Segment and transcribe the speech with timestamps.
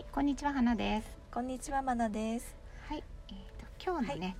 [0.00, 1.18] はい、こんにちは花です。
[1.30, 2.56] こんにちはまなです。
[2.88, 4.34] はい、えっ、と今日のね、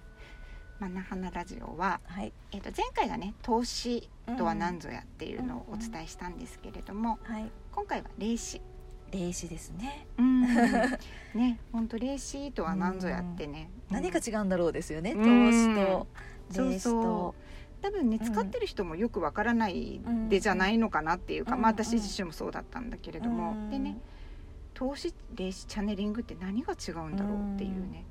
[0.79, 7.53] マナ花ラジオははいえっ、と前回がね投資とは何ぞやっていうのをお伝えしたんですけれども、はい。
[7.73, 8.63] 今回は霊視。
[9.13, 10.07] 霊視ですね。
[10.17, 10.41] うん、
[11.37, 15.13] ね、本当霊視とは何ぞやってね、何が違うんだろうですよね。
[15.13, 16.07] 投うん資と
[16.49, 17.35] そう霊視そと。
[17.83, 23.99] 多分ねうん使ってる人もよくわからないでじゃないのかなっていうか、うんまあ私自身もそうだったんだけれども、うんでね
[24.81, 28.07] 投資霊視チャネリングって何が違うんだろうっていうね、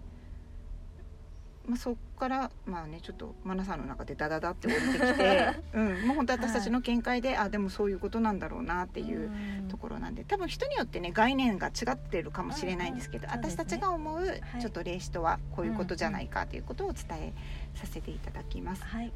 [1.67, 9.31] まあ、そっからまあねちょっとマナさんの中でダダダって降りてきて、 うん、もう本当私たちの見解で、あでもそういうことなんだろうなっていう
[9.67, 10.23] ところなんで。
[10.25, 14.61] 多分人によってね概念が違ってるかもしれないんですけど、うんうん私たちが思うい。
[14.61, 17.33] ちょっと霊視とはこういうことじゃないかということを伝え
[17.73, 18.83] させていただきます。
[18.83, 19.11] はい。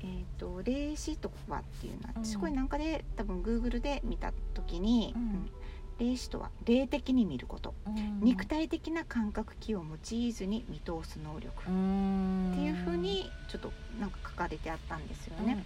[0.00, 2.24] えー、と霊視とはっていうのはうん。
[2.24, 5.22] 私これなんかで多分 Google で見た時に、うん。
[5.22, 5.50] うん
[5.98, 7.74] 霊視とは霊的に見ること、
[8.20, 11.66] 肉体的な感覚器を用いずに見通す能力、っっ
[12.54, 15.64] ていうふうにちょっとなんか書かれてあったんですよね。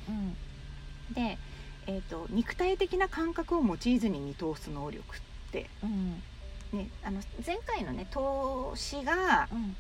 [1.15, 1.39] で、
[1.87, 5.21] えー、と肉体的な感覚を用いずに見通す能力っ
[5.51, 5.91] て、うん。
[5.91, 6.23] うん
[6.71, 9.75] ね、あの前回のね投資がうん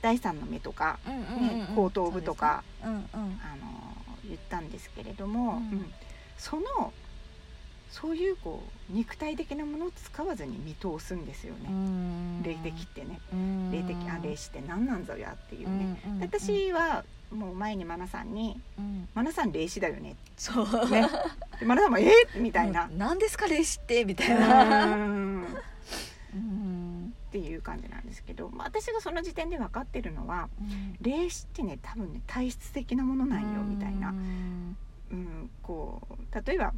[0.00, 3.08] 第三の目とか、うんうんね後頭部とか、そうですね。
[3.14, 3.92] あの
[4.28, 5.78] 言ったんですけれども、うん。
[5.78, 5.92] うん。
[6.38, 6.92] その
[7.92, 12.42] そういうこう肉体的なものを使わずに見通すんですようん。
[12.42, 13.70] ね、霊的ってね、うん。
[13.70, 16.22] 霊的あ霊視って何なんぞやっていうね、うんうんうん。
[16.22, 20.90] 私はもう前にマナさんにうん「マナさん霊視だよね」そう。
[20.90, 21.06] ね。
[21.60, 22.86] でマナさんも「えーみたいな。
[22.86, 22.98] うん。
[22.98, 24.40] 何ですか霊視ってみたいうん。
[24.40, 24.98] なっ
[26.34, 27.14] うん。
[27.30, 30.96] ていう感じなんですけど、まあ、私がその時点で分かってるのはうん。
[31.00, 34.10] 霊視ってね多分ね体質的なものなんよみたいな。
[34.10, 34.76] う、ん。
[35.10, 36.72] うん、こう例えば、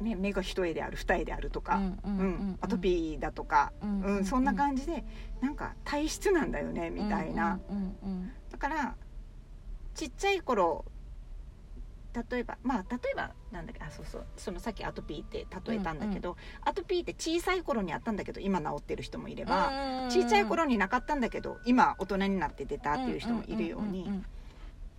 [0.00, 5.04] ね、目が一重である二重であるとか、うんうんうんアトピーだとか、うんうんそんな感じで
[5.40, 8.94] なんか体質なんだよねみたいな、うんうんだから
[9.94, 10.84] ちっちゃい頃
[12.30, 24.24] 例えばまあ例えばなんだっけあそうそうそのさっきアトピーって例えたんだけど、アトピーって小さい頃にあったんだけど今治ってる人もいれば、うん小さい頃になかったんだけど今大人になって出たっていう人もいるようにん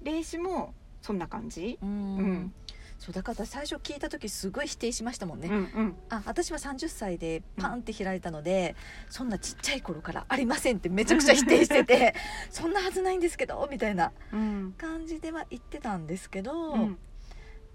[0.04, 2.18] 霊視もそんな感じ、うんうん。
[2.18, 2.54] うん
[2.98, 5.96] そうだから私最初聞いた時すごい否定しましたもんね、うんうん。
[6.10, 8.76] あ私は30歳でパンって開いたので、
[9.10, 12.16] そんなちっちゃい頃からありませんってめちゃくちゃ否定してて
[12.50, 14.74] そんなはずないんですけどみたいなうん。
[14.78, 16.98] 感じでは言ってたんですけど、うん。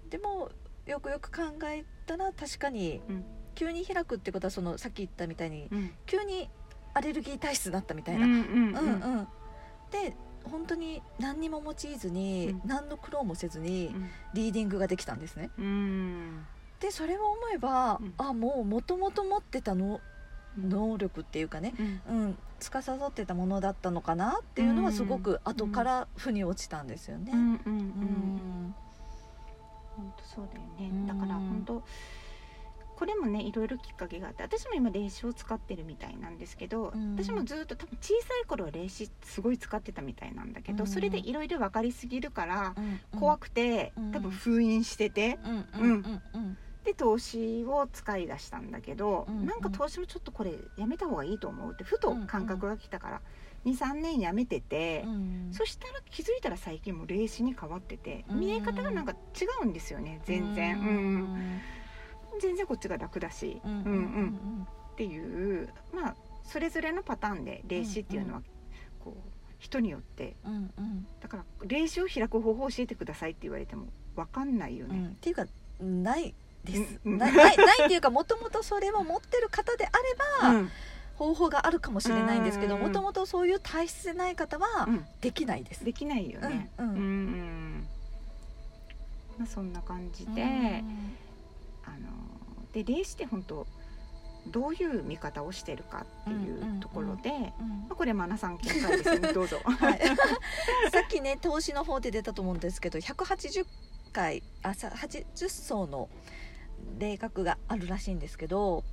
[0.09, 0.51] でも
[0.85, 3.25] よくよく考えたら確かにうん。
[3.53, 5.91] 急に開くってことはそのさっき言ったみたいにうん。
[6.05, 6.49] 急に
[6.93, 8.25] アレルギー体質だったみたいな。
[8.25, 8.41] うんうん。
[8.41, 9.27] うんうん。
[9.91, 10.15] で
[10.45, 12.61] 本当に何にも用いずに、うん。
[12.65, 14.09] 何の苦労もせずにうん。
[14.33, 15.49] リーディングができたんですね。
[15.57, 16.45] うん。
[16.79, 18.13] でそれを思えば、うん。
[18.17, 20.01] あもうもともと持ってたの
[20.57, 21.73] 能力っていうかね、
[22.09, 22.23] うん。
[22.23, 27.31] うん、司ってたものだったのかなっていうのはすごく後から腑に落ちたんですよね。
[27.33, 28.75] うん。
[29.95, 30.89] 本当そうだよね。
[30.89, 31.07] うん。
[31.07, 31.83] だから本当
[33.01, 37.15] これもねいろいろきっかけがあって私も今霊視を使ってるみたいなんですけど、うん。
[37.15, 40.87] 私もずっと多分小さい頃は霊視すごい使ってたみたいなんだけど、うん。
[40.87, 43.19] それでいろいろ分かりすぎるからうん。
[43.19, 44.11] 怖くて、うん。
[44.11, 45.65] 多分封印しててうん。
[45.79, 45.91] うん。
[45.93, 46.21] うん。
[46.35, 46.57] うん。
[46.83, 49.47] で投資を使い出したんだけど、うん。
[49.47, 53.21] なんか投資もちょっとこれやめた方がいいと思うってふと感覚が来たから、
[53.65, 55.05] 23年やめてて。
[55.07, 55.49] うん。
[55.51, 58.39] そしたら気づいたら最近もう霊視に変わっててうん。
[58.39, 61.61] 見え方がなんか違うんですよね全然、ううんん
[62.41, 63.71] 全然こっちが楽だし、うん。
[63.71, 68.41] うんっていうまあそれぞれのパターンで霊視っていうのは
[69.03, 70.35] こう人によって。
[70.45, 71.07] うんうん。
[71.21, 75.03] だから霊視を開く方法を教えてくださいって言われても分かんないようん。
[75.03, 75.09] ね。
[75.13, 75.45] っていうか
[75.79, 80.69] ないです、うんないないないっていうかもともとそれを持ってる方であれば、うん。
[81.15, 85.05] 方法があるかもしれないんですけどうんもともとそういう体質でない方はうん。
[85.21, 85.85] できないです。
[85.85, 86.71] できないよね。
[86.77, 86.95] うんうん。
[86.95, 87.87] うん
[89.37, 91.15] まあ、そんな感じで、うん。
[91.85, 92.09] あの
[92.73, 93.65] で霊視って本当
[94.47, 97.53] どういう見方をしてるかっていうところで、
[97.87, 99.59] まこれマナさん見解ですねどうぞ。
[99.63, 99.99] はい、
[100.91, 103.65] さっきね投資の方で出たと思うんですけど180
[104.11, 106.09] 回あさ80層の
[106.97, 108.83] 霊角があるらしいんですけど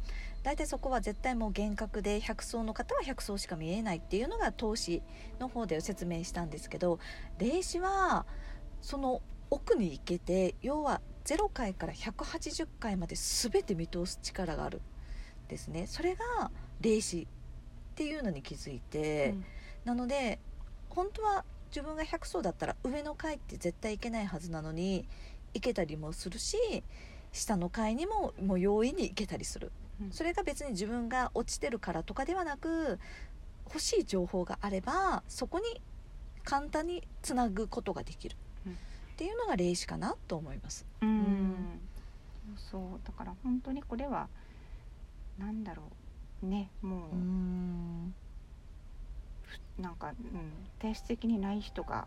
[0.42, 5.02] 大体そこは絶対もう厳格で100層の方は100層しか見えないっていうのが投資
[5.40, 6.98] の方で説明したんですけど
[7.38, 8.26] 霊視は
[8.80, 15.86] その奥に行けて要は0回から180回まで全て見通す力があるんですね。
[15.86, 17.28] それが霊視
[17.92, 19.34] っていうのに気づいて。
[19.84, 20.38] なので
[20.90, 25.06] 本当は自分が100層だったら上の階って絶対行けないはずなのに
[25.54, 26.56] 行けたりもするし
[27.32, 29.70] 下の階にももう容易に行けたりする。
[30.00, 30.12] うん。
[30.12, 32.98] それが別に自分が落ちてるからとかではなく
[33.66, 35.82] 欲しい情報があればそこに
[36.42, 38.47] 簡単につなぐことができる、うん
[39.18, 40.86] っていうのが霊視かなと思います。
[41.02, 41.80] うん。
[42.70, 44.28] そうだから本当にこれは
[45.36, 45.82] なんだろ
[46.40, 46.46] う。
[46.46, 48.14] ねもう、うん。
[49.76, 52.06] なんか、うん、体質的にない人が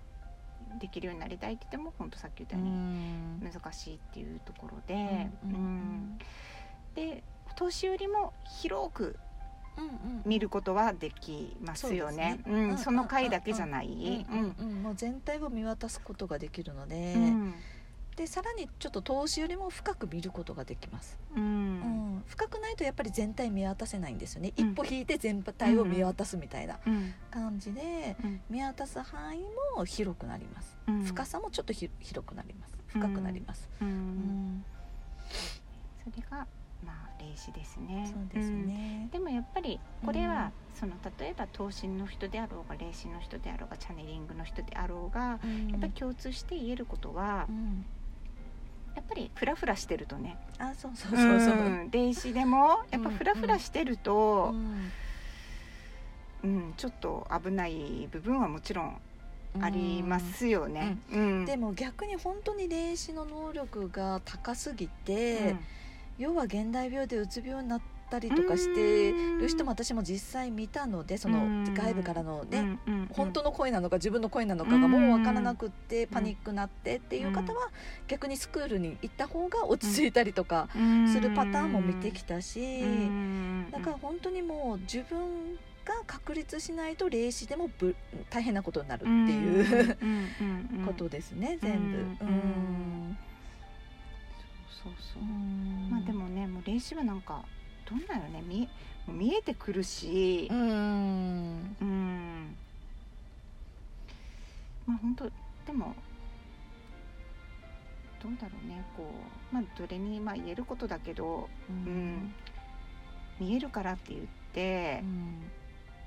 [0.79, 2.71] できるようになりたいって言っても本当さっき言ったように
[3.41, 4.93] 難しいっていうところで、
[5.43, 6.19] うんうんうん。
[6.95, 7.25] で
[7.57, 8.31] 年寄りも
[8.61, 9.19] 広く
[10.25, 12.39] 見ることはできますよね。
[12.77, 14.25] その回だけじゃない。
[14.83, 17.53] もう全体を見渡すことができるので、うん。
[18.15, 22.17] でさらにちょっと投資よりも深く見ることができます、ううん。
[22.17, 24.71] ん深くないとやっぱり全体見渡せないんですよね、うん。
[24.71, 28.41] 一歩引いて全体を見渡すみたいなうん感じでうん。
[28.49, 29.41] 見渡す範囲
[29.77, 31.03] も広くなります、うん。
[31.03, 32.73] 深さもちょっとひ広くなります。
[32.87, 33.91] 深くなります、ううん。
[33.91, 34.65] ん。
[36.03, 36.45] それが
[36.85, 38.09] まあ霊視ですね。
[38.11, 39.03] そうですね。
[39.03, 45.69] うん、でもやっぱりこれは、その例えば投資の人であろうが霊視の人であろうがチャネリングの人であろうが、うん。
[45.69, 47.85] やっぱり共通して言えることは、うん。
[48.95, 50.37] やっぱりフラフラしてるとね。
[50.57, 51.91] あそうそうそうそう、うん。
[51.91, 54.91] 霊視でもやっぱフラフラしてると、うん。
[56.43, 56.73] うん。
[56.75, 59.01] ちょっと危ない部分はもちろん
[59.59, 60.97] ありますよね。
[61.11, 61.45] うん。
[61.45, 65.55] でも逆に本当に霊視の能力が高すぎて、
[66.17, 71.73] 要は現代病でうつ病になったりとかしてる人も私も実際見たのでそのうん。
[71.73, 72.79] 外部からのね、
[73.13, 77.69] 本当の声なのか自分の声なのかがもう分からなくってパニックになってっていう方は
[78.07, 80.67] 逆にスクールに行った方が落ち着いたりとか
[81.11, 82.83] するパターンも見てきたし
[83.71, 85.19] だから本当にもう自分
[85.85, 87.95] が確立しないと霊視でもぶ
[88.29, 91.97] 大変なことになるっていうことですね全部。
[91.97, 92.07] うん。
[92.27, 93.17] うん
[94.83, 95.23] そうそう。
[95.89, 97.43] まあでもねもう霊視はなんか
[97.89, 98.41] どんなよね。
[98.41, 98.67] 見
[99.07, 100.47] 見えてくるし。
[100.49, 101.75] うん。
[101.81, 102.55] うん。
[104.85, 105.31] まあ本当で
[105.73, 105.93] も
[108.21, 108.83] どうだろうね。
[108.95, 109.11] こ
[109.51, 112.33] うまあどれにまあ言えることだけど、うん、
[113.39, 114.21] 見えるからって言っ
[114.53, 115.03] て、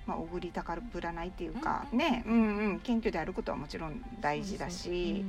[0.07, 1.99] まあ、おぐり高ぶらないっていうか、うん。
[1.99, 5.25] ね、うんうん、謙虚であることはもちろん大事だし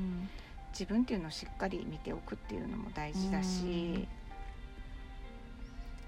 [0.78, 4.10] 自分っていうのをしっかり見ておくっていうのも大事だし、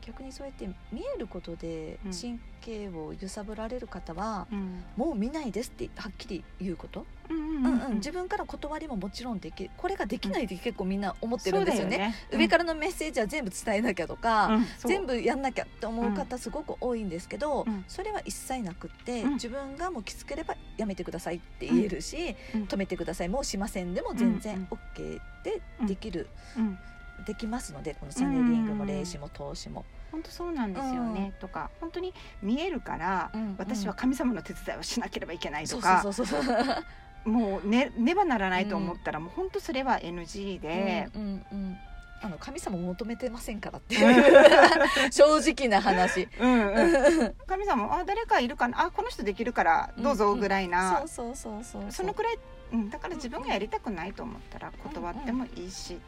[0.08, 2.14] 逆にそうやって見えることでうん。
[2.14, 4.84] 神経を揺さぶられる方は、うん。
[4.96, 11.92] もう見ないですってはっきり言うこと、うんうんうん自分から断りももちろんできるこれができないって結構みんな思ってるんですよね。
[11.92, 12.16] そうだよね。
[12.32, 17.84] 上からのメッセージは全部伝えなきゃとか、全部やんなきゃって思う方すごく多いんですけど、うん。
[17.88, 19.34] それは一切なくって、うん。
[19.34, 22.64] 自分がもうきつければやめてくださいって言えるし、うん。
[22.64, 23.30] 止めてください。
[23.30, 24.40] もうしませんでも全うん。
[24.40, 26.28] 然 OK でできる、
[26.58, 26.78] うん。
[27.26, 29.86] できますのでこのチャネリングも霊視も投資も。
[30.12, 36.04] 本当そうなんですよね、とか本当に見えるから、うん私は神様の手伝いをしなければいけないとか。
[37.26, 41.78] もうねねばならないと思ったら、もう本当それは NG で、うんうんうん。
[42.20, 46.28] あの神様求めてませんからっていう 正直な話。
[46.40, 47.36] うんうん。
[47.46, 48.86] 神様あ誰かいるかな？
[48.86, 51.92] あこの人できるからどうぞぐらいな、そうそうそうそう。
[51.92, 52.40] そのくらい、
[52.72, 56.00] うん、だから自分がやりたくないと思ったら断ってもいいし、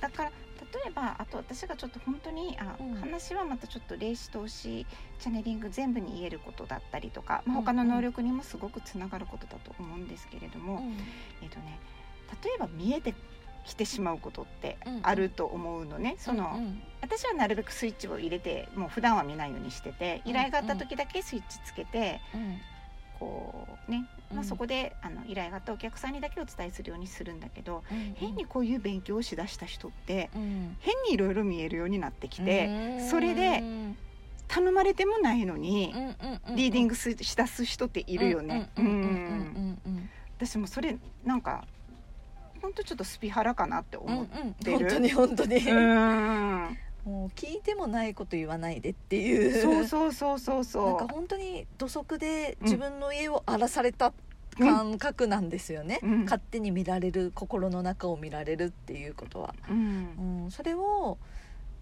[0.00, 2.94] だから例えばあと私がちょっと本当にあ、うん。
[2.94, 4.86] 話はまたちょっと霊視投資
[5.18, 10.96] チャネリング全部に言えることだったりとか、まあ、うん他の能力にもすごくつながることだと思うんですけれども、うん。
[11.42, 11.78] えっとね
[12.44, 13.14] 例えば見えて
[13.64, 16.82] きてしまうことってうんあると思うのね、その、うんうん。
[17.00, 22.58] 私はなるべくスイッチを入れてもう普段は見ないようにしてて依頼があった時だけスイッチつけて、うん
[23.20, 28.14] こうね、まあ、うんそこであの依頼があったお客さんにだけお伝えするようにするんだけど、うん。
[28.16, 30.76] 変にこういう勉強をしだした人ってうん。
[30.80, 32.66] 変にいろいろ見えるようになってきて、
[33.00, 33.08] うん。
[33.08, 33.96] それでうん
[34.48, 38.68] 頼まれてもないのに、うんうんうんリーディングすしだす人っているよね。
[38.76, 41.64] うんうんうんうんうんうん私もそれなんか
[42.62, 44.28] 本当ちょっとスピハラかなってうん思う。
[44.42, 45.56] うんてる本当に本当に。
[45.56, 49.62] うんもう聞いてもないこと言わないでっていう。
[49.62, 50.86] そうそうそうそうそう。
[50.86, 54.12] なんか本当に土足で自分の家を荒らされた
[54.58, 56.24] 感覚なんですよね、うん。
[56.24, 60.42] 勝手に見られる心の中を見られるっていうことは、うん。
[60.44, 61.18] うん、それを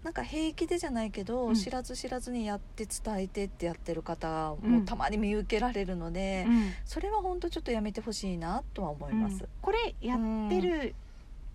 [0.03, 1.55] なんか平気でじゃないけど、うん。
[1.55, 4.71] 知らず知らずにやって伝えてってやってる方うん。
[4.71, 6.71] もたまに見受けられるので、うん。
[6.85, 9.45] それは本当ちょっとやめてほしいなとは思います。
[9.61, 10.95] これやってる、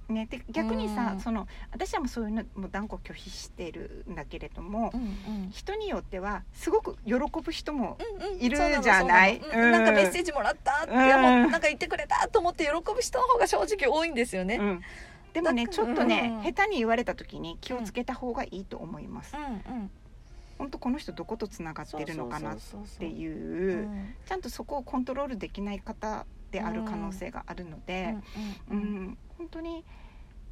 [0.09, 1.21] ね、で逆にさ、うん。
[1.21, 5.05] その私はもうそういうのもう断固拒否してるんだけれども、うんう
[5.47, 5.51] ん。
[5.51, 7.97] 人によってはすごく喜ぶ人も、
[8.39, 9.41] いるじゃない？
[9.41, 9.65] そうん。
[9.65, 9.73] うん。
[9.73, 10.99] なんかメッセージもらったって、うん。
[10.99, 14.57] なんか言ってくれたと思って喜ぶ人の方が正直多いんですよね。
[14.57, 14.81] うん。
[15.33, 16.43] でもねだちょっとね、うん。
[16.43, 19.45] 下手に言われた時に気をつけた方がいいと思います、うん。
[19.45, 19.91] うん
[20.57, 22.59] 本当この人どことつながってるのかなっ
[23.01, 24.15] ていう、うん。
[24.25, 28.15] ちゃんとそこをコントロールできない方である可能性があるので、
[28.71, 29.85] ううんん本当に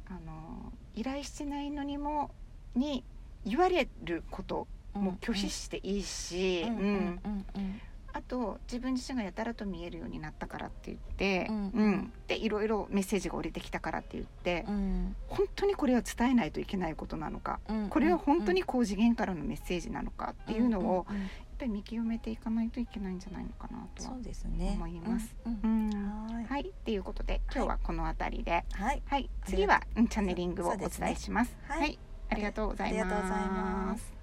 [0.05, 2.29] あの依頼してないのにも
[2.75, 3.05] に
[3.45, 7.81] 言われることも拒否していいし、うんうんうんうんうん。
[8.15, 12.13] あと自分自身がやたらと見えるようになったからって言って、うんうん。
[12.27, 15.15] でいろいろメッセージが降りてきたからって言って、うん。
[15.29, 21.07] 本当にこれは伝えないといけないことなのか、うんこれは本当に高次元からのメッセージなのかっていうのを、
[21.53, 25.35] っぱり見極めていかないといけないんじゃないのかなとは思います。
[25.43, 26.45] はい。
[26.45, 29.01] はい、っていうことで今日はこの辺りで、はい。
[29.05, 31.55] はい、次はうんチャネリングをお伝えします。
[31.67, 31.79] はい。
[31.79, 34.22] はい、ありがとうございます。